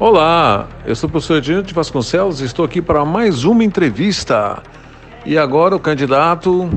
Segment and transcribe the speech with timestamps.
[0.00, 4.62] Olá, eu sou o professor de Vasconcelos e estou aqui para mais uma entrevista.
[5.26, 6.70] E agora o candidato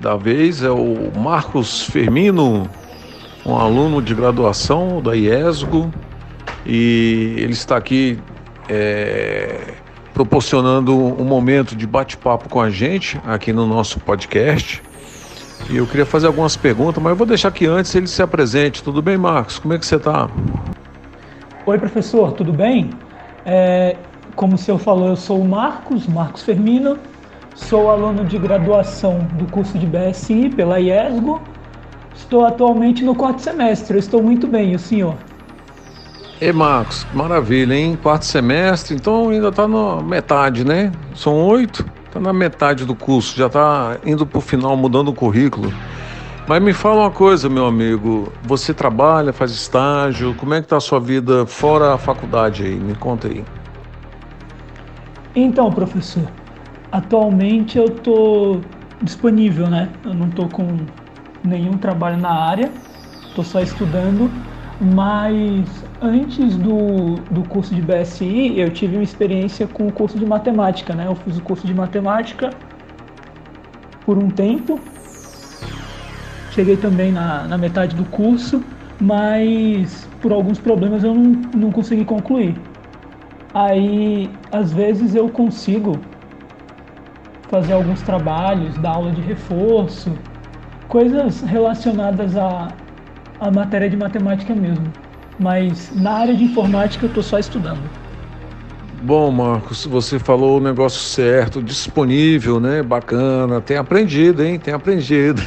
[0.00, 2.68] da vez é o Marcos Fermino,
[3.46, 5.88] um aluno de graduação da IESGO,
[6.66, 8.18] e ele está aqui
[8.68, 9.74] é,
[10.12, 14.82] proporcionando um momento de bate-papo com a gente aqui no nosso podcast.
[15.70, 18.82] E eu queria fazer algumas perguntas, mas eu vou deixar que antes ele se apresente.
[18.82, 19.60] Tudo bem, Marcos?
[19.60, 20.28] Como é que você está?
[21.66, 22.90] Oi, professor, tudo bem?
[23.46, 23.96] É,
[24.36, 26.98] como o senhor falou, eu sou o Marcos, Marcos Fermino,
[27.54, 31.40] sou aluno de graduação do curso de BSI pela IESGO.
[32.14, 35.14] Estou atualmente no quarto semestre, estou muito bem, e o senhor?
[36.38, 37.98] E Marcos, maravilha, hein?
[38.02, 40.92] Quarto semestre, então ainda está na metade, né?
[41.14, 45.14] São oito, está na metade do curso, já está indo para o final, mudando o
[45.14, 45.72] currículo.
[46.46, 48.30] Mas me fala uma coisa, meu amigo.
[48.42, 50.34] Você trabalha, faz estágio?
[50.34, 52.76] Como é que tá a sua vida fora a faculdade aí?
[52.76, 53.42] Me conta aí.
[55.34, 56.28] Então, professor,
[56.92, 58.60] atualmente eu tô
[59.00, 59.88] disponível, né?
[60.04, 60.86] Eu não tô com
[61.42, 62.70] nenhum trabalho na área,
[63.34, 64.30] tô só estudando,
[64.78, 70.26] mas antes do, do curso de BSI, eu tive uma experiência com o curso de
[70.26, 71.06] matemática, né?
[71.06, 72.52] Eu fiz o curso de matemática
[74.04, 74.78] por um tempo,
[76.54, 78.62] Cheguei também na, na metade do curso,
[79.00, 82.56] mas por alguns problemas eu não, não consegui concluir.
[83.52, 85.98] Aí, às vezes, eu consigo
[87.48, 90.16] fazer alguns trabalhos, dar aula de reforço,
[90.88, 92.72] coisas relacionadas à,
[93.40, 94.92] à matéria de matemática mesmo.
[95.40, 97.90] Mas na área de informática eu estou só estudando.
[99.04, 102.82] Bom, Marcos, você falou o negócio certo, disponível, né?
[102.82, 104.58] Bacana, tem aprendido, hein?
[104.58, 105.42] Tem aprendido.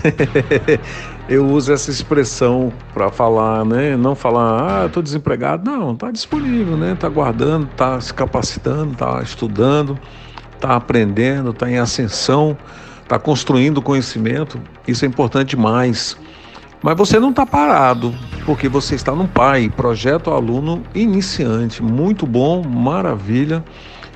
[1.28, 3.98] eu uso essa expressão para falar, né?
[3.98, 5.72] Não falar, ah, tô desempregado.
[5.72, 6.94] Não, tá disponível, né?
[6.94, 9.98] Tá guardando, tá se capacitando, tá estudando,
[10.60, 12.56] tá aprendendo, tá em ascensão,
[13.08, 14.62] tá construindo conhecimento.
[14.88, 16.16] Isso é importante demais.
[16.82, 18.14] Mas você não está parado,
[18.45, 21.82] porque você está no PAI, Projeto Aluno Iniciante.
[21.82, 23.64] Muito bom, maravilha.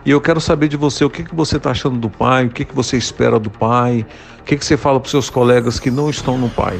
[0.05, 2.49] E eu quero saber de você o que, que você está achando do PAI, o
[2.49, 4.05] que, que você espera do PAI,
[4.39, 6.79] o que, que você fala para os seus colegas que não estão no PAI.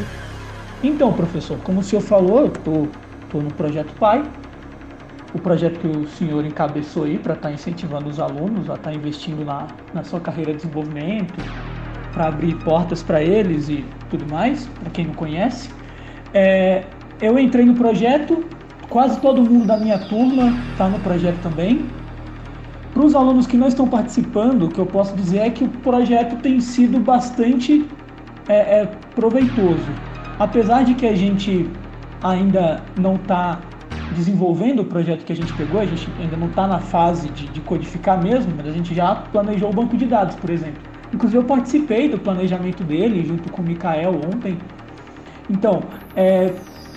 [0.84, 4.24] Então, professor, como o senhor falou, eu estou no Projeto PAI,
[5.34, 8.90] o projeto que o senhor encabeçou aí para estar tá incentivando os alunos a estar
[8.90, 11.34] tá investindo na, na sua carreira de desenvolvimento,
[12.12, 15.70] para abrir portas para eles e tudo mais, para quem não conhece.
[16.34, 16.84] É,
[17.22, 18.44] eu entrei no projeto,
[18.90, 21.86] quase todo mundo da minha turma está no projeto também.
[22.94, 25.70] Para os alunos que não estão participando, o que eu posso dizer é que o
[25.70, 27.86] projeto tem sido bastante
[28.50, 28.86] é, é,
[29.16, 29.92] proveitoso.
[30.38, 31.70] Apesar de que a gente
[32.22, 33.60] ainda não está
[34.16, 37.48] desenvolvendo o projeto que a gente pegou, a gente ainda não está na fase de,
[37.48, 40.91] de codificar mesmo, mas a gente já planejou o banco de dados, por exemplo.
[41.14, 44.58] Inclusive eu participei do planejamento dele junto com o Mikael ontem.
[45.50, 45.84] Então,
[46.16, 46.54] é,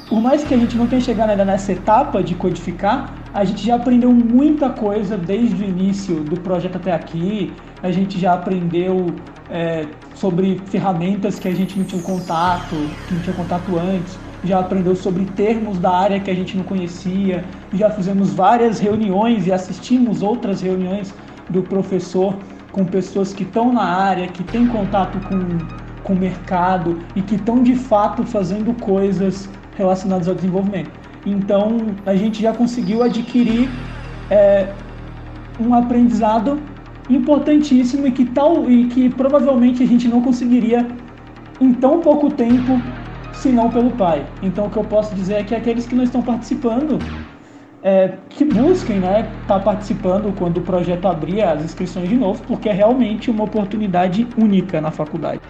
[0.08, 3.66] por mais que a gente não tenha chegado ainda nessa etapa de codificar, a gente
[3.66, 7.52] já aprendeu muita coisa desde o início do projeto até aqui.
[7.82, 9.06] A gente já aprendeu
[9.50, 12.76] é, sobre ferramentas que a gente não tinha contato,
[13.06, 14.18] que não tinha contato antes.
[14.44, 17.44] Já aprendeu sobre termos da área que a gente não conhecia.
[17.72, 21.14] Já fizemos várias reuniões e assistimos outras reuniões
[21.48, 22.36] do professor
[22.74, 27.36] com pessoas que estão na área, que têm contato com, com o mercado e que
[27.36, 30.90] estão de fato fazendo coisas relacionadas ao desenvolvimento.
[31.24, 33.70] Então a gente já conseguiu adquirir
[34.28, 34.72] é,
[35.60, 36.60] um aprendizado
[37.08, 40.84] importantíssimo e que tal e que provavelmente a gente não conseguiria
[41.60, 42.82] em tão pouco tempo
[43.32, 44.26] se não pelo pai.
[44.42, 46.98] Então o que eu posso dizer é que aqueles que não estão participando
[47.84, 52.42] é, que busquem né, estar tá participando quando o projeto abrir as inscrições de novo,
[52.46, 55.42] porque é realmente uma oportunidade única na faculdade.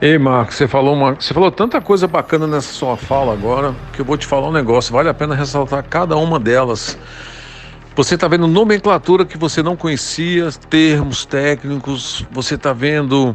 [0.00, 4.00] Ei, Marcos, você falou, uma, você falou tanta coisa bacana nessa sua fala agora que
[4.00, 4.92] eu vou te falar um negócio.
[4.92, 6.96] Vale a pena ressaltar cada uma delas.
[7.96, 13.34] Você está vendo nomenclatura que você não conhecia, termos técnicos, você está vendo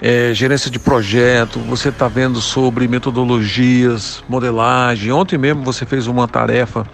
[0.00, 5.12] é, gerência de projeto, você está vendo sobre metodologias, modelagem.
[5.12, 6.86] Ontem mesmo você fez uma tarefa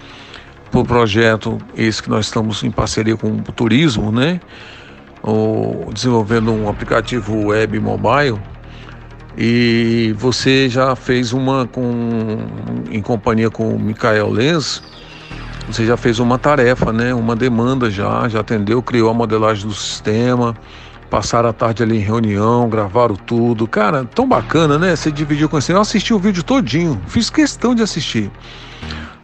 [0.71, 4.41] para o projeto, esse que nós estamos em parceria com o turismo, né?
[5.23, 8.39] O, desenvolvendo um aplicativo web mobile.
[9.37, 12.39] E você já fez uma com,
[12.91, 14.83] em companhia com o Michael Lenz,
[15.67, 17.15] você já fez uma tarefa, né?
[17.15, 20.55] Uma demanda já, já atendeu, criou a modelagem do sistema
[21.11, 23.67] Passaram a tarde ali em reunião, gravaram tudo.
[23.67, 24.95] Cara, tão bacana, né?
[24.95, 25.73] Você dividiu com você.
[25.73, 28.31] Eu assisti o vídeo todinho, fiz questão de assistir.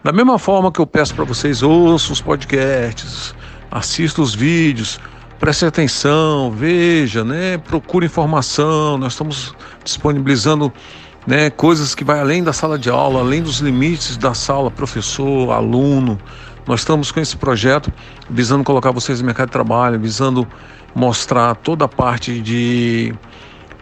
[0.03, 3.33] Da mesma forma que eu peço para vocês, ouçam os podcasts,
[3.71, 4.99] assistam os vídeos,
[5.39, 7.57] preste atenção, veja, né?
[7.57, 8.97] Procure informação.
[8.97, 10.71] Nós estamos disponibilizando
[11.25, 15.51] né, coisas que vai além da sala de aula, além dos limites da sala, professor,
[15.51, 16.19] aluno.
[16.65, 17.91] Nós estamos com esse projeto
[18.29, 20.45] visando colocar vocês no mercado de trabalho, visando
[20.97, 23.13] mostrar toda a parte de,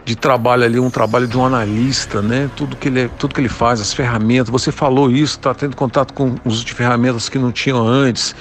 [0.04, 2.50] de trabalho ali, um trabalho de um analista, né?
[2.54, 4.50] Tudo que ele, tudo que ele faz, as ferramentas.
[4.50, 8.36] Você falou isso, está tendo contato com uso de ferramentas que não tinham antes,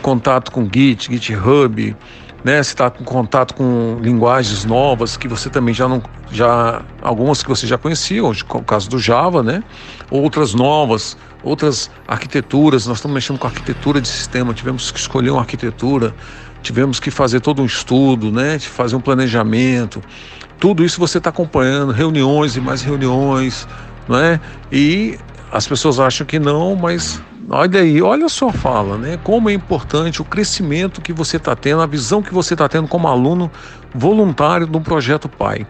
[0.00, 1.96] contato com Git, GitHub,
[2.44, 2.62] né?
[2.62, 6.00] Você está com contato com linguagens novas que você também já não,
[6.30, 9.60] já algumas que você já conhecia, hoje, o caso do Java, né?
[10.08, 12.86] Outras novas, outras arquiteturas.
[12.86, 14.54] Nós estamos mexendo com arquitetura de sistema.
[14.54, 16.14] Tivemos que escolher uma arquitetura,
[16.62, 18.58] tivemos que fazer todo um estudo, né?
[18.58, 20.02] Fazer um planejamento.
[20.58, 23.66] Tudo isso você está acompanhando, reuniões e mais reuniões,
[24.08, 24.40] não é?
[24.70, 25.18] E
[25.50, 27.20] as pessoas acham que não, mas
[27.52, 29.18] Olha aí, olha só fala, né?
[29.24, 32.86] Como é importante o crescimento que você está tendo, a visão que você está tendo
[32.86, 33.50] como aluno
[33.92, 35.66] voluntário do projeto Pai.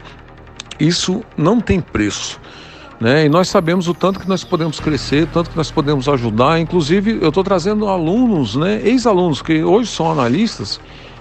[0.78, 2.38] Isso não tem preço.
[3.00, 3.24] Né?
[3.24, 6.60] E nós sabemos o tanto que nós podemos crescer, tanto que nós podemos ajudar.
[6.60, 8.80] Inclusive, eu estou trazendo alunos, né?
[8.84, 10.78] ex-alunos, que hoje são analistas,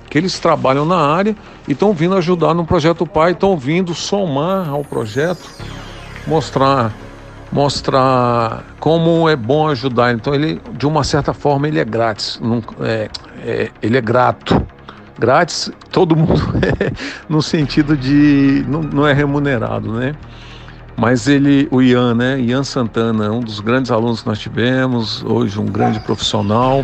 [0.09, 1.35] que eles trabalham na área
[1.67, 5.49] e estão vindo ajudar no projeto Pai, estão vindo somar ao projeto,
[6.27, 6.93] mostrar
[7.51, 10.13] mostrar como é bom ajudar.
[10.13, 12.39] Então ele, de uma certa forma, ele é grátis,
[12.81, 13.09] é,
[13.43, 14.61] é, ele é grato.
[15.17, 16.41] Grátis, todo mundo
[16.79, 16.91] é,
[17.27, 20.15] no sentido de não, não, é remunerado, né?
[20.99, 22.37] Mas ele, o Ian, né?
[22.41, 26.83] Ian Santana, um dos grandes alunos que nós tivemos, hoje um grande profissional,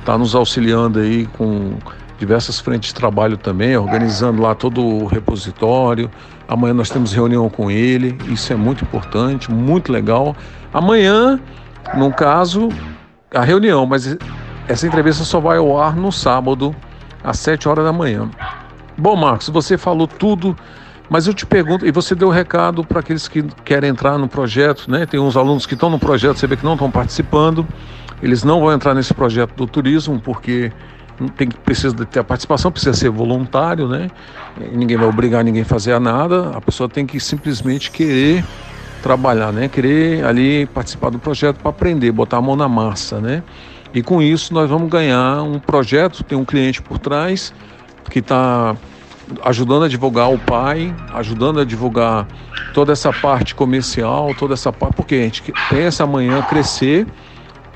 [0.00, 1.72] está nos auxiliando aí com
[2.18, 6.10] diversas frentes de trabalho também, organizando lá todo o repositório.
[6.46, 10.36] Amanhã nós temos reunião com ele, isso é muito importante, muito legal.
[10.70, 11.40] Amanhã,
[11.96, 12.68] no caso,
[13.34, 14.18] a reunião, mas
[14.68, 16.76] essa entrevista só vai ao ar no sábado,
[17.24, 18.28] às 7 horas da manhã.
[18.98, 20.54] Bom, Marcos, você falou tudo,
[21.08, 24.90] mas eu te pergunto, e você deu recado para aqueles que querem entrar no projeto,
[24.90, 25.06] né?
[25.06, 27.66] Tem uns alunos que estão no projeto, você vê que não estão participando,
[28.22, 30.72] eles não vão entrar nesse projeto do turismo, porque
[31.36, 34.10] tem que precisa ter a participação, precisa ser voluntário, né?
[34.72, 38.44] Ninguém vai obrigar ninguém a fazer nada, a pessoa tem que simplesmente querer
[39.02, 39.68] trabalhar, né?
[39.68, 43.42] Querer ali participar do projeto para aprender, botar a mão na massa, né?
[43.94, 47.52] E com isso nós vamos ganhar um projeto, tem um cliente por trás
[48.10, 48.76] que está
[49.42, 52.26] ajudando a divulgar o pai, ajudando a divulgar
[52.72, 57.06] toda essa parte comercial, toda essa parte, porque a gente pensa amanhã crescer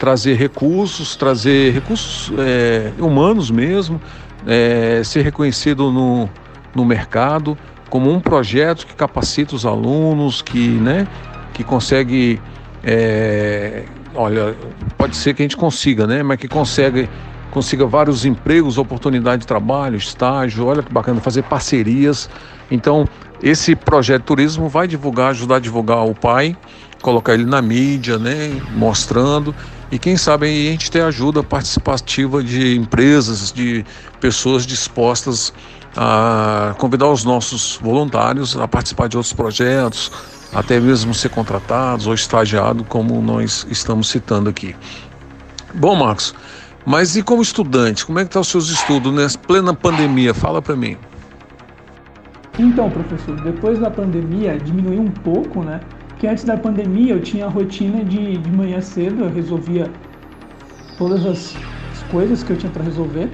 [0.01, 4.01] trazer recursos, trazer recursos é, humanos mesmo,
[4.47, 6.27] é, ser reconhecido no,
[6.75, 7.57] no mercado
[7.91, 11.07] como um projeto que capacita os alunos, que, né,
[11.53, 12.41] que consegue,
[12.83, 14.57] é, olha,
[14.97, 17.07] pode ser que a gente consiga, né, mas que consegue
[17.51, 22.31] consiga vários empregos, oportunidade de trabalho, estágio, olha que bacana, fazer parcerias.
[22.71, 23.09] Então,
[23.43, 26.57] esse projeto turismo vai divulgar, ajudar a divulgar o pai,
[27.03, 29.55] colocar ele na mídia, né, mostrando
[29.91, 33.85] e quem sabe a gente ter ajuda participativa de empresas, de
[34.21, 35.53] pessoas dispostas
[35.97, 40.13] a convidar os nossos voluntários a participar de outros projetos,
[40.53, 44.77] até mesmo ser contratados ou estagiado, como nós estamos citando aqui.
[45.75, 46.35] Bom, Marcos,
[46.91, 50.35] mas e como estudante, como é que tá os seus estudos nessa plena pandemia?
[50.35, 50.97] Fala para mim.
[52.59, 55.81] Então, professor, depois da pandemia diminuiu um pouco, né?
[56.19, 59.89] que antes da pandemia eu tinha a rotina de, de manhã cedo, eu resolvia
[60.99, 61.57] todas as,
[61.93, 63.31] as coisas que eu tinha para resolver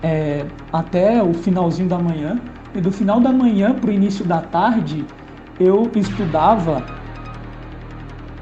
[0.00, 2.40] é, até o finalzinho da manhã.
[2.72, 5.04] E do final da manhã para o início da tarde
[5.58, 6.86] eu estudava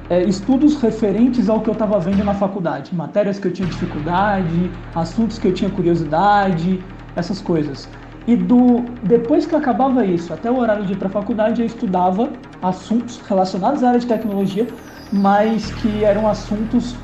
[0.09, 4.71] é, estudos referentes ao que eu estava vendo na faculdade, matérias que eu tinha dificuldade,
[4.95, 6.81] assuntos que eu tinha curiosidade,
[7.17, 7.89] essas coisas.
[8.27, 11.67] E do depois que acabava isso, até o horário de ir para a faculdade, eu
[11.67, 12.31] estudava
[12.63, 14.67] assuntos relacionados à área de tecnologia,
[15.13, 16.97] mas que eram assuntos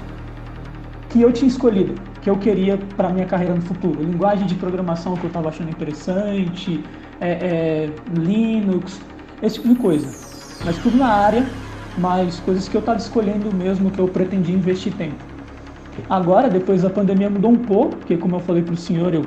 [1.11, 4.03] que eu tinha escolhido, que eu queria para minha carreira no futuro.
[4.03, 6.83] Linguagem de programação que eu estava achando interessante,
[7.21, 9.01] é, é, Linux,
[9.43, 10.09] esse tipo de coisa.
[10.65, 11.47] Mas tudo na área,
[11.99, 15.23] mas coisas que eu estava escolhendo mesmo, que eu pretendia investir tempo.
[16.09, 19.27] Agora, depois da pandemia mudou um pouco, porque como eu falei para o senhor, eu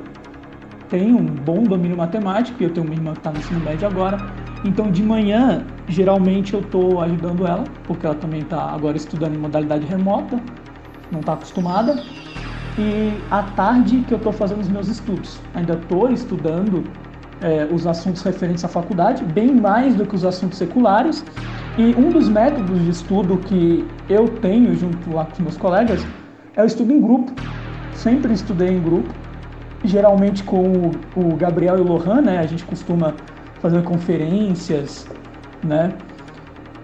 [0.89, 3.87] tenho um bom domínio matemático, e eu tenho uma irmã que está no ensino médio
[3.87, 4.17] agora.
[4.63, 9.37] Então, de manhã, geralmente eu estou ajudando ela, porque ela também está agora estudando em
[9.37, 10.39] modalidade remota,
[11.11, 12.03] não está acostumada.
[12.77, 15.39] E à tarde que eu estou fazendo os meus estudos.
[15.53, 16.83] Ainda estou estudando
[17.41, 21.23] é, os assuntos referentes à faculdade, bem mais do que os assuntos seculares,
[21.77, 26.07] E um dos métodos de estudo que eu tenho junto lá com meus colegas
[26.55, 27.33] é o estudo em grupo.
[27.91, 29.13] Sempre estudei em grupo,
[29.83, 32.39] geralmente com o Gabriel e o Lohan, né?
[32.39, 33.13] A gente costuma
[33.59, 35.05] fazer conferências,
[35.61, 35.91] né?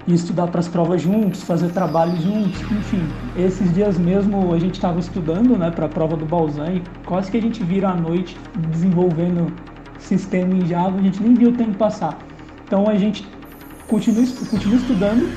[0.06, 3.02] E estudar para as provas juntos, fazer trabalho juntos, enfim.
[3.38, 7.32] Esses dias mesmo a gente estava estudando, né, para a prova do Balzan e quase
[7.32, 8.36] que a gente vira à noite
[8.70, 9.54] desenvolvendo
[10.00, 12.18] sistema em Java, a gente nem viu o tempo passar.
[12.66, 13.26] Então a gente
[13.92, 15.30] continua, continua estudando,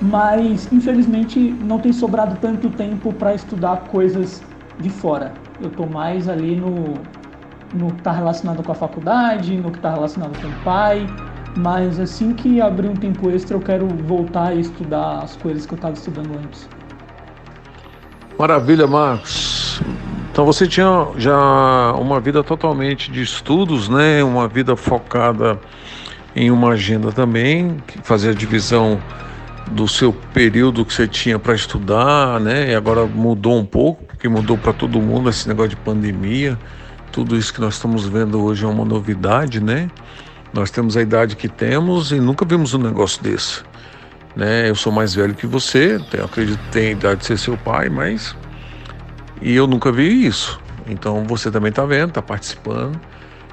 [0.00, 4.42] mas infelizmente não tem sobrado tanto tempo para estudar coisas
[4.80, 5.34] de fora.
[5.60, 6.94] Eu estou mais ali no,
[7.74, 11.06] no que está relacionado com a faculdade, no que está relacionado com o pai,
[11.58, 15.74] mas assim que abrir um tempo extra eu quero voltar a estudar as coisas que
[15.74, 16.66] eu estava estudando antes.
[18.38, 19.82] Maravilha, Marcos.
[20.30, 24.22] Então você tinha já uma vida totalmente de estudos, né?
[24.22, 25.58] Uma vida focada
[26.34, 29.00] em uma agenda também, fazia a divisão
[29.70, 32.70] do seu período que você tinha para estudar, né?
[32.70, 36.58] E agora mudou um pouco, porque mudou para todo mundo esse negócio de pandemia.
[37.12, 39.90] Tudo isso que nós estamos vendo hoje é uma novidade, né?
[40.52, 43.62] Nós temos a idade que temos e nunca vimos um negócio desse.
[44.34, 44.70] Né?
[44.70, 47.88] Eu sou mais velho que você, acredito que tem a idade de ser seu pai,
[47.88, 48.34] mas
[49.42, 50.60] e eu nunca vi isso.
[50.86, 52.98] Então você também está vendo, está participando.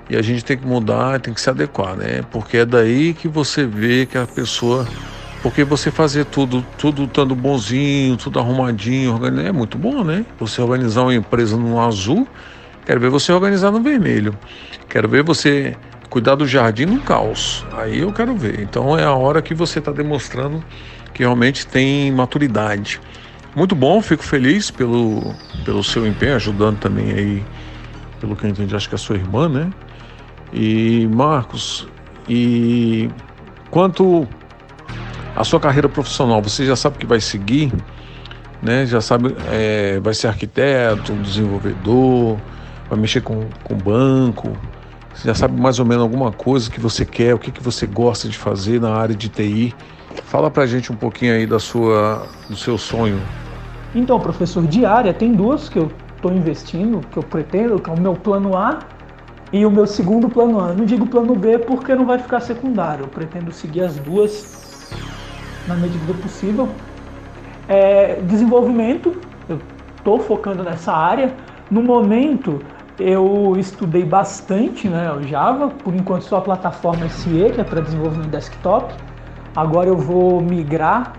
[0.09, 2.23] E a gente tem que mudar, tem que se adequar, né?
[2.31, 4.87] Porque é daí que você vê que a pessoa.
[5.41, 10.25] Porque você fazer tudo, tudo estando bonzinho, tudo arrumadinho, é muito bom, né?
[10.39, 12.27] Você organizar uma empresa no azul,
[12.85, 14.37] quero ver você organizar no vermelho.
[14.89, 15.75] Quero ver você
[16.09, 17.65] cuidar do jardim no caos.
[17.73, 18.59] Aí eu quero ver.
[18.61, 20.63] Então é a hora que você está demonstrando
[21.13, 22.99] que realmente tem maturidade.
[23.55, 25.33] Muito bom, fico feliz pelo,
[25.63, 27.45] pelo seu empenho, ajudando também aí,
[28.19, 29.71] pelo que eu entendi, acho que é a sua irmã, né?
[30.53, 31.87] E Marcos,
[32.27, 33.09] e
[33.69, 34.27] quanto
[35.35, 37.71] à sua carreira profissional, você já sabe que vai seguir,
[38.61, 38.85] né?
[38.85, 42.37] Já sabe, é, vai ser arquiteto, desenvolvedor,
[42.89, 44.55] vai mexer com, com banco,
[45.13, 47.87] você já sabe mais ou menos alguma coisa que você quer, o que, que você
[47.87, 49.73] gosta de fazer na área de TI.
[50.25, 53.19] Fala pra gente um pouquinho aí da sua, do seu sonho.
[53.93, 57.93] Então, professor, de área tem duas que eu estou investindo, que eu pretendo, que é
[57.93, 58.79] o meu plano A
[59.55, 60.73] e o meu segundo plano A.
[60.73, 63.05] Não digo plano B porque não vai ficar secundário.
[63.05, 64.91] Eu pretendo seguir as duas
[65.65, 66.67] na medida do possível.
[67.65, 69.15] É, desenvolvimento,
[69.47, 69.61] eu
[69.95, 71.33] estou focando nessa área.
[71.71, 72.59] No momento,
[72.99, 77.79] eu estudei bastante né, o Java, por enquanto só a plataforma SE, que é para
[77.79, 78.93] desenvolvimento desktop.
[79.55, 81.13] Agora eu vou migrar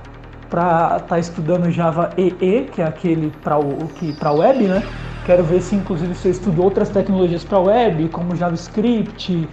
[0.51, 4.83] para estar tá estudando Java EE, que é aquele para o que para web, né?
[5.27, 9.49] Quero ver se inclusive se eu estudo outras tecnologias para web, como JavaScript,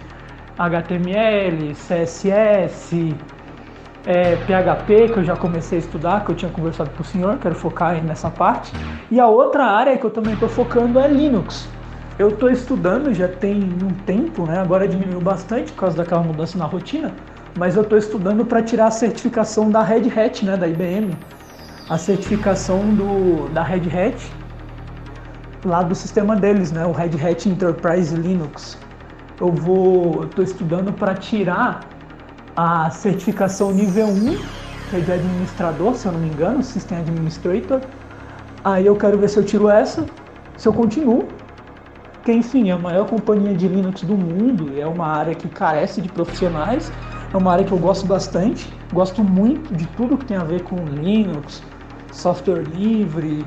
[0.56, 3.12] HTML, CSS,
[4.06, 7.38] é, PHP, que eu já comecei a estudar, que eu tinha conversado com o senhor,
[7.38, 8.72] quero focar nessa parte.
[9.10, 11.68] E a outra área que eu também estou focando é Linux.
[12.20, 14.60] Eu estou estudando já tem um tempo, né?
[14.60, 17.10] agora diminuiu bastante por causa daquela mudança na rotina,
[17.58, 21.16] mas eu estou estudando para tirar a certificação da Red Hat, né, da IBM,
[21.90, 24.43] a certificação do, da Red Hat
[25.64, 28.78] lá do sistema deles, né, o Red Hat Enterprise Linux.
[29.40, 31.80] Eu vou, estou estudando para tirar
[32.56, 34.36] a certificação nível 1,
[34.90, 37.80] que é de administrador, se eu não me engano, System Administrator.
[38.62, 40.06] Aí eu quero ver se eu tiro essa,
[40.56, 41.26] se eu continuo,
[42.14, 46.00] porque enfim, é a maior companhia de Linux do mundo, é uma área que carece
[46.00, 46.90] de profissionais
[47.34, 50.62] é uma área que eu gosto bastante, gosto muito de tudo que tem a ver
[50.62, 51.64] com Linux,
[52.12, 53.44] software livre,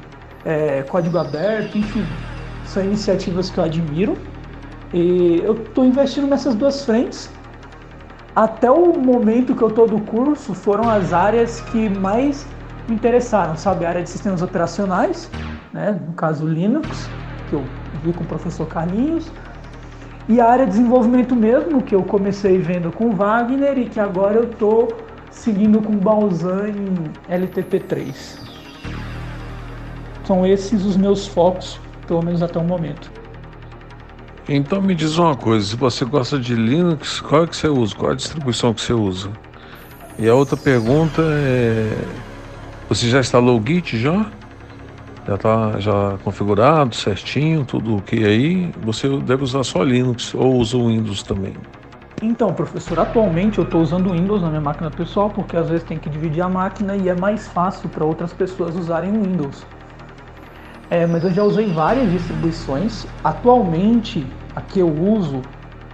[0.47, 2.05] é, código aberto, enfim,
[2.65, 4.17] são iniciativas que eu admiro.
[4.93, 7.29] E eu estou investindo nessas duas frentes.
[8.33, 12.47] Até o momento que eu estou do curso, foram as áreas que mais
[12.87, 13.85] me interessaram, sabe?
[13.85, 15.29] A área de sistemas operacionais,
[15.73, 15.99] né?
[16.07, 17.09] no caso Linux,
[17.49, 17.63] que eu
[18.01, 19.29] vi com o professor Carlinhos,
[20.29, 24.35] e a área de desenvolvimento mesmo, que eu comecei vendo com Wagner e que agora
[24.35, 24.87] eu estou
[25.29, 28.46] seguindo com Balzan em LTP3.
[30.27, 33.09] São esses os meus focos, pelo menos até o momento.
[34.49, 37.95] Então me diz uma coisa, se você gosta de Linux, qual é que você usa?
[37.95, 39.31] Qual é a distribuição que você usa?
[40.19, 41.97] E a outra pergunta é,
[42.89, 44.25] você já instalou o Git já?
[45.25, 50.75] já está já configurado certinho, tudo ok aí, você deve usar só Linux ou usa
[50.75, 51.53] o Windows também.
[52.21, 55.83] Então, professor, atualmente eu estou usando o Windows na minha máquina pessoal porque às vezes
[55.85, 59.65] tem que dividir a máquina e é mais fácil para outras pessoas usarem o Windows.
[60.89, 63.05] É, mas eu já usei várias distribuições.
[63.23, 64.25] Atualmente,
[64.55, 65.41] a que eu uso,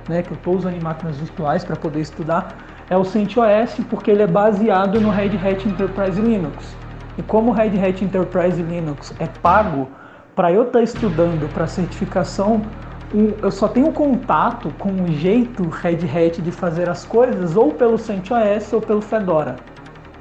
[0.08, 2.56] né, que eu estou usando em máquinas virtuais para poder estudar,
[2.90, 6.76] é o CentOS porque ele é baseado no Red Hat Enterprise Linux.
[7.18, 9.90] E como o Red Hat Enterprise Linux é pago,
[10.36, 12.62] para eu estar tá estudando para certificação,
[13.42, 17.98] eu só tenho contato com o jeito Red Hat de fazer as coisas ou pelo
[17.98, 19.56] CentOS ou pelo Fedora,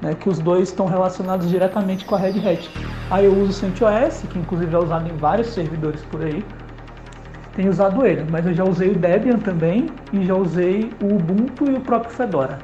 [0.00, 2.91] né, que os dois estão relacionados diretamente com a Red Hat.
[3.10, 6.42] Aí eu uso o CentOS, que inclusive é usado em vários servidores por aí,
[7.54, 11.70] tenho usado ele, mas eu já usei o Debian também e já usei o Ubuntu
[11.70, 12.58] e o próprio Fedora.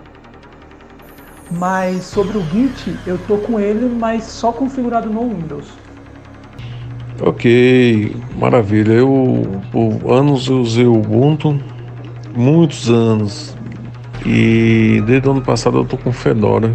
[1.50, 5.66] Mas sobre o Git, eu tô com ele, mas só configurado no Windows.
[7.20, 8.92] Ok, maravilha.
[8.92, 11.58] Eu por anos eu usei o Ubuntu,
[12.36, 13.56] muitos anos.
[14.24, 16.72] E desde o ano passado eu tô com Fedora.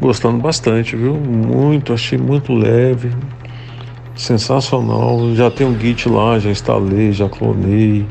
[0.00, 1.14] Gostando bastante, viu?
[1.14, 3.10] Muito, achei muito leve,
[4.14, 5.34] sensacional.
[5.34, 8.06] Já tem um Git lá, já instalei, já clonei,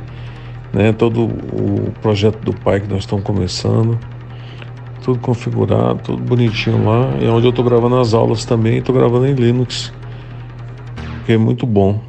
[0.72, 0.94] né?
[0.94, 3.98] Todo o projeto do pai que nós estamos começando.
[5.04, 7.12] Tudo configurado, tudo bonitinho lá.
[7.22, 9.92] É onde eu estou gravando as aulas também, estou gravando em Linux
[11.30, 12.02] que é muito bom.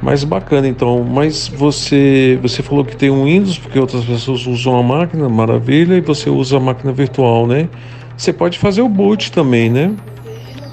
[0.00, 4.78] Mas bacana então, mas você você falou que tem um Windows porque outras pessoas usam
[4.78, 7.68] a máquina, maravilha, e você usa a máquina virtual, né?
[8.16, 9.94] Você pode fazer o boot também, né?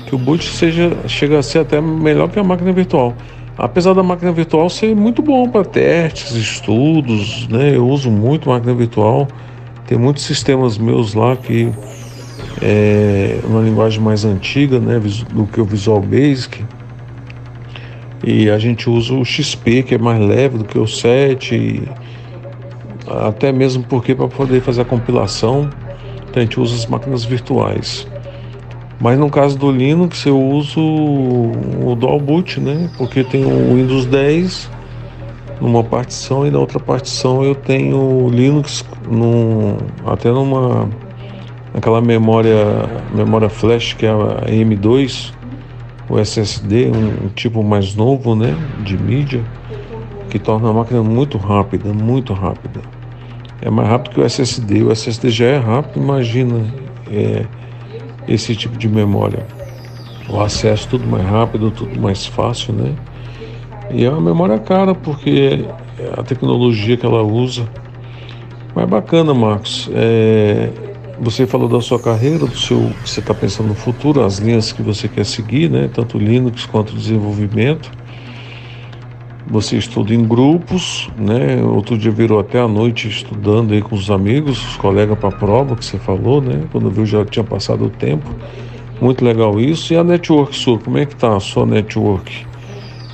[0.05, 3.13] Que o boot seja chega a ser até melhor que a máquina virtual.
[3.57, 7.75] Apesar da máquina virtual ser muito bom para testes, estudos, né?
[7.75, 9.27] Eu uso muito máquina virtual.
[9.87, 11.71] Tem muitos sistemas meus lá que
[12.61, 14.99] é uma linguagem mais antiga, né,
[15.33, 16.63] do que o Visual Basic
[18.23, 21.83] e a gente usa o XP, que é mais leve do que o 7,
[23.07, 25.69] até mesmo porque para poder fazer a compilação,
[26.37, 28.07] a gente usa as máquinas virtuais.
[28.99, 32.89] Mas no caso do Linux eu uso o Dual Boot, né?
[32.97, 34.69] Porque tem o Windows 10
[35.61, 40.89] numa partição e na outra partição eu tenho o Linux num, até numa
[41.73, 42.55] aquela memória
[43.13, 45.33] memória flash que é a M2
[46.09, 49.43] o SSD, um, um tipo mais novo, né, de mídia,
[50.29, 52.81] que torna a máquina muito rápida, muito rápida.
[53.61, 54.83] É mais rápido que o SSD.
[54.83, 56.65] O SSD já é rápido, imagina
[57.11, 57.45] é,
[58.27, 59.45] esse tipo de memória.
[60.29, 62.93] O acesso tudo mais rápido, tudo mais fácil, né?
[63.91, 65.65] E é uma memória cara, porque
[66.17, 67.67] a tecnologia que ela usa.
[68.75, 69.89] Mas bacana, Marcos.
[69.93, 70.69] É,
[71.19, 74.71] você falou da sua carreira, do seu que você está pensando no futuro, as linhas
[74.71, 75.89] que você quer seguir, né?
[75.93, 77.91] Tanto Linux quanto desenvolvimento.
[79.49, 81.63] Você estuda em grupos, né?
[81.63, 85.31] Outro dia virou até a noite estudando aí com os amigos, os colegas para a
[85.31, 86.65] prova que você falou, né?
[86.71, 88.29] Quando viu já tinha passado o tempo.
[89.01, 89.91] Muito legal isso.
[89.91, 92.45] E a network sua, como é que tá a sua network?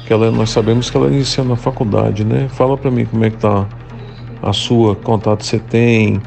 [0.05, 2.49] Que ela, nós sabemos que ela inicia na faculdade, né?
[2.49, 3.65] Fala para mim como é que tá
[4.41, 6.21] a sua, contato você tem,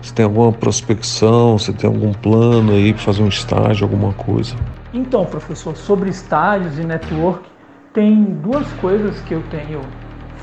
[0.00, 1.58] você tem alguma prospecção?
[1.58, 4.56] Você tem algum plano aí para fazer um estágio, alguma coisa?
[4.94, 7.51] Então, professor, sobre estágios e network,
[7.92, 9.80] tem duas coisas que eu tenho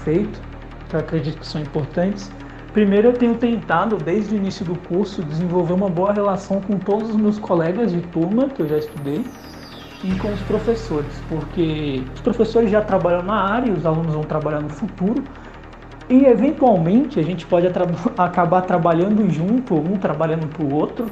[0.04, 0.40] feito,
[0.90, 2.32] que eu acredito que são importantes.
[2.74, 7.10] Primeiro, eu tenho tentado, desde o início do curso, desenvolver uma boa relação com todos
[7.10, 9.26] os meus colegas de turma que eu já estudei
[10.04, 14.24] e com os professores, porque os professores já trabalham na área e os alunos vão
[14.24, 15.24] trabalhar no futuro,
[16.10, 17.68] e eventualmente a gente pode
[18.18, 21.08] acabar trabalhando junto, um trabalhando para o outro.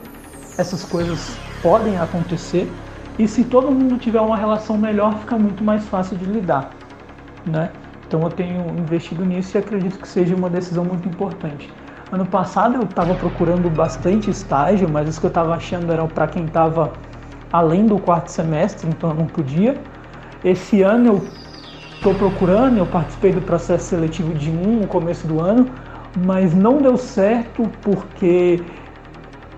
[0.57, 2.71] Essas coisas podem acontecer.
[3.17, 6.71] E se todo mundo tiver uma relação melhor, fica muito mais fácil de lidar.
[7.45, 7.71] Né?
[8.07, 11.71] Então eu tenho investido nisso e acredito que seja uma decisão muito importante.
[12.11, 16.27] Ano passado eu estava procurando bastante estágio, mas os que eu estava achando eram para
[16.27, 16.93] quem estava
[17.51, 19.75] além do quarto semestre, então eu não podia.
[20.43, 21.27] Esse ano eu
[21.95, 25.67] estou procurando, eu participei do processo seletivo de um no começo do ano,
[26.25, 28.61] mas não deu certo porque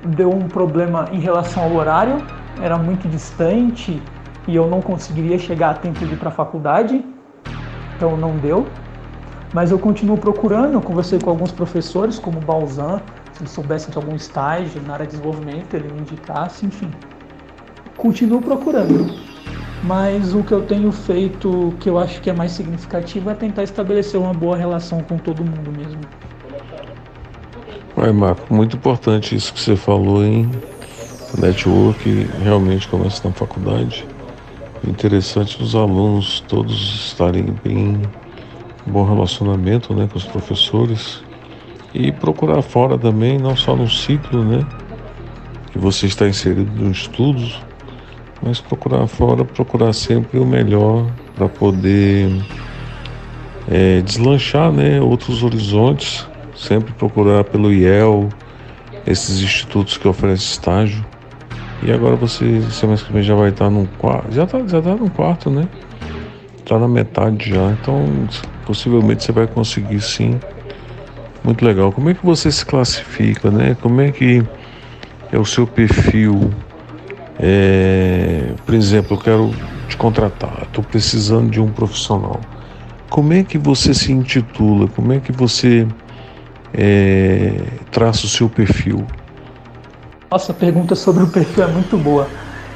[0.03, 2.17] deu um problema em relação ao horário,
[2.61, 4.01] era muito distante
[4.47, 7.03] e eu não conseguiria chegar a tempo de ir para a faculdade,
[7.95, 8.67] então não deu.
[9.53, 13.01] Mas eu continuo procurando, eu conversei com alguns professores, como Balzan,
[13.33, 16.89] se ele soubesse de algum estágio na área de desenvolvimento, ele me indicasse, enfim.
[17.97, 19.13] Continuo procurando.
[19.83, 23.63] Mas o que eu tenho feito, que eu acho que é mais significativo, é tentar
[23.63, 26.01] estabelecer uma boa relação com todo mundo mesmo.
[27.97, 30.49] Ai, Marco, muito importante isso que você falou, hein?
[31.37, 34.05] Network realmente começa na faculdade.
[34.87, 38.01] Interessante os alunos todos estarem bem
[38.85, 41.21] bom relacionamento né, com os professores
[41.93, 44.65] e procurar fora também, não só no ciclo, né?
[45.71, 47.61] Que você está inserido nos estudos,
[48.41, 52.29] mas procurar fora, procurar sempre o melhor para poder
[53.67, 58.29] é, deslanchar né, outros horizontes, sempre procurar pelo IEL,
[59.05, 61.05] esses institutos que oferecem estágio.
[61.81, 64.33] E agora você, semana que vem, já vai estar no quarto.
[64.33, 65.67] Já está já tá no quarto, né?
[66.57, 67.71] Está na metade já.
[67.71, 68.27] Então,
[68.65, 70.39] possivelmente você vai conseguir sim.
[71.43, 71.91] Muito legal.
[71.91, 73.75] Como é que você se classifica, né?
[73.81, 74.43] Como é que
[75.31, 76.51] é o seu perfil?
[77.39, 79.51] É, por exemplo, eu quero
[79.87, 82.41] te contratar, estou precisando de um profissional.
[83.09, 84.87] Como é que você se intitula?
[84.89, 85.87] Como é que você
[86.73, 89.07] é, traça o seu perfil?
[90.31, 92.27] Nossa, pergunta sobre o perfil é muito boa.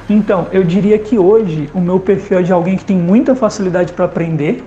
[0.10, 3.94] Então, eu diria que hoje o meu perfil é de alguém que tem muita facilidade
[3.94, 4.63] para aprender,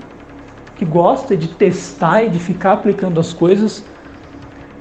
[0.77, 3.85] que gosta de testar e de ficar aplicando as coisas,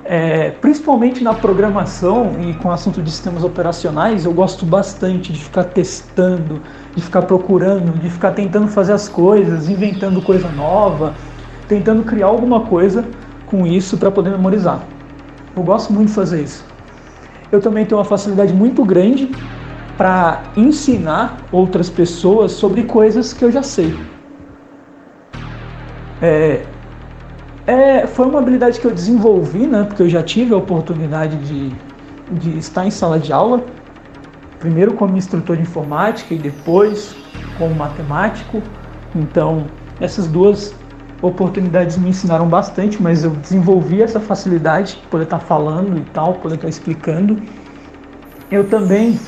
[0.04, 5.44] é, principalmente na programação e com o assunto de sistemas operacionais, eu gosto bastante de
[5.44, 6.62] ficar testando,
[6.96, 11.16] de ficar procurando, de ficar tentando fazer as coisas, inventando coisa nova,
[11.68, 13.04] tentando criar alguma coisa
[13.48, 14.84] com isso para poder memorizar.
[15.56, 16.75] Eu gosto muito de fazer isso.
[17.52, 19.30] Eu também tenho uma facilidade muito grande
[19.98, 23.96] para ensinar outras pessoas sobre coisas que eu já sei.
[26.22, 26.66] É,
[27.68, 31.72] é, foi uma habilidade que eu desenvolvi, né, porque eu já tive a oportunidade de,
[32.32, 33.64] de estar em sala de aula,
[34.60, 37.16] primeiro como instrutor de informática e depois
[37.58, 38.62] como matemático.
[39.16, 39.66] Então,
[40.00, 40.76] essas duas
[41.28, 46.36] oportunidades me ensinaram bastante, mas eu desenvolvi essa facilidade de poder estar falando e tal,
[46.36, 47.42] poder estar explicando.
[48.52, 49.20] Eu também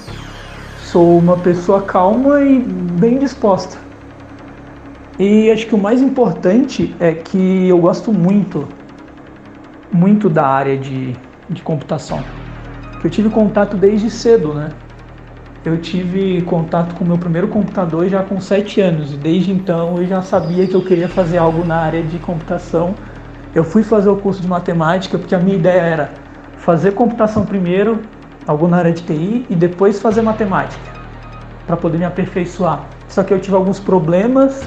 [0.84, 3.78] sou uma pessoa calma e bem disposta.
[5.20, 8.68] E acho que o mais importante é que eu gosto muito,
[9.92, 11.16] muito da área de,
[11.50, 12.24] de computação.
[13.04, 14.70] Eu tive contato desde cedo, né?
[15.68, 19.98] Eu tive contato com o meu primeiro computador já com 7 anos e desde então
[19.98, 22.96] eu já sabia que eu queria fazer algo na área de computação.
[23.54, 26.14] Eu fui fazer o curso de matemática porque a minha ideia era
[26.56, 28.00] fazer computação primeiro,
[28.48, 30.90] algo na área de TI e depois fazer matemática
[31.66, 32.86] para poder me aperfeiçoar.
[33.10, 34.64] Só que eu tive alguns problemas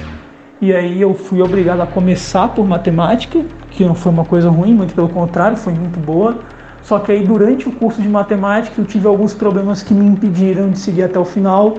[0.60, 4.74] e aí eu fui obrigado a começar por matemática, que não foi uma coisa ruim,
[4.74, 6.40] muito pelo contrário, foi muito boa
[6.82, 10.70] só que aí durante o curso de matemática eu tive alguns problemas que me impediram
[10.70, 11.78] de seguir até o final.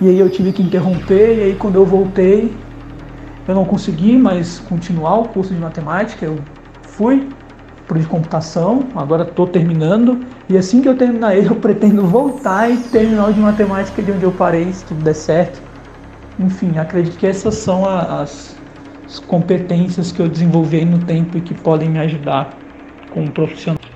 [0.00, 2.52] E aí eu tive que interromper, e aí quando eu voltei,
[3.48, 6.24] eu não consegui mais continuar o curso de matemática.
[6.24, 6.38] Eu
[6.82, 7.26] fui
[7.86, 10.20] para o de computação, agora estou terminando.
[10.48, 14.12] E assim que eu terminar ele, eu pretendo voltar e terminar o de matemática de
[14.12, 15.60] onde eu parei, se tudo der certo.
[16.38, 18.54] Enfim, acredito que essas são as,
[19.04, 22.56] as competências que eu desenvolvi no tempo e que podem me ajudar
[23.10, 23.87] como profissional.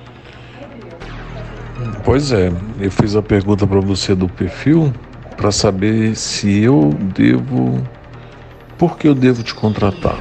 [2.03, 4.93] Pois é, eu fiz a pergunta para você do perfil
[5.37, 7.81] para saber se eu devo.
[8.77, 10.17] Por que eu devo te contratar?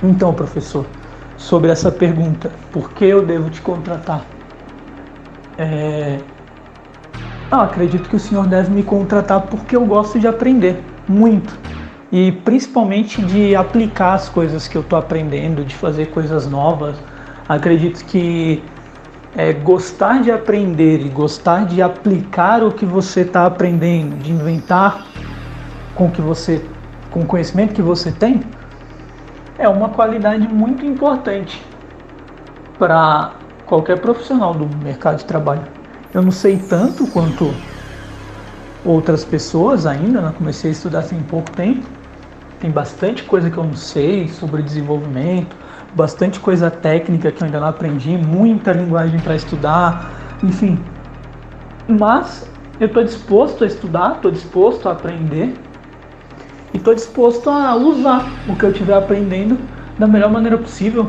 [0.00, 0.86] Então, professor,
[1.36, 4.24] sobre essa pergunta, por que eu devo te contratar?
[5.58, 6.20] É...
[7.50, 11.58] Ah, acredito que o senhor deve me contratar porque eu gosto de aprender muito
[12.12, 16.96] e principalmente de aplicar as coisas que eu estou aprendendo, de fazer coisas novas.
[17.48, 18.62] Acredito que
[19.36, 25.06] é, gostar de aprender e gostar de aplicar o que você está aprendendo, de inventar
[25.94, 26.64] com que você,
[27.10, 28.42] com o conhecimento que você tem,
[29.58, 31.64] é uma qualidade muito importante
[32.78, 33.32] para
[33.66, 35.62] qualquer profissional do mercado de trabalho.
[36.12, 37.52] Eu não sei tanto quanto
[38.84, 40.32] outras pessoas ainda, né?
[40.36, 41.86] comecei a estudar tem pouco tempo.
[42.60, 45.56] Tem bastante coisa que eu não sei sobre desenvolvimento,
[45.94, 50.10] bastante coisa técnica que eu ainda não aprendi, muita linguagem para estudar,
[50.42, 50.78] enfim.
[51.88, 52.48] Mas
[52.80, 55.54] eu estou disposto a estudar, estou disposto a aprender
[56.72, 59.58] e estou disposto a usar o que eu estiver aprendendo
[59.98, 61.06] da melhor maneira possível.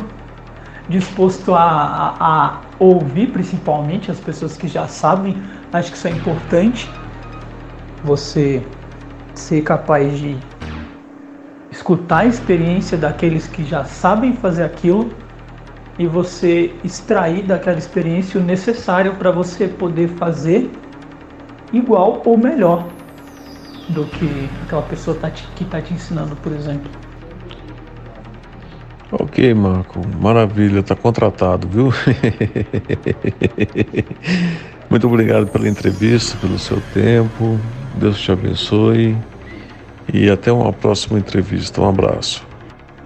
[0.87, 5.35] Disposto a, a, a ouvir principalmente as pessoas que já sabem,
[5.73, 6.87] acho que isso é importante.
[8.03, 8.63] Você
[9.33, 10.37] ser capaz de
[11.75, 15.09] escutar a experiência daqueles que já sabem fazer aquilo
[15.99, 20.69] e você extrair daquela experiência o necessário para você poder fazer
[21.73, 22.87] igual ou melhor
[23.89, 26.89] do que aquela pessoa tá te, que está te ensinando, por exemplo.
[29.11, 31.93] Ok, Marco, maravilha, está contratado, viu?
[34.89, 37.59] Muito obrigado pela entrevista, pelo seu tempo.
[37.97, 39.15] Deus te abençoe
[40.13, 41.81] e até uma próxima entrevista.
[41.81, 42.45] Um abraço.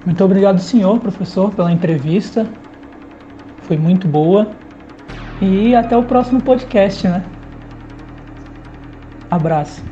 [0.06, 2.48] Muito obrigado, senhor professor, pela entrevista.
[3.64, 4.50] Foi muito boa.
[5.42, 7.24] E até o próximo podcast, né?
[9.32, 9.84] Abraço.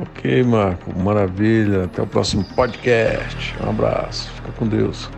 [0.00, 0.92] Ok, Marco.
[0.98, 1.84] Maravilha.
[1.84, 3.54] Até o próximo podcast.
[3.64, 4.30] Um abraço.
[4.32, 5.08] Fica com Deus.